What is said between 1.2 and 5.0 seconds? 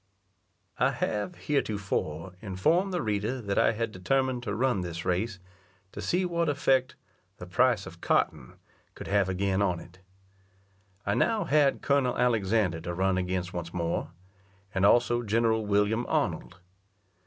heretofore, informed the reader that I had determined to run